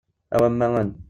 [0.33, 0.91] Awamma en!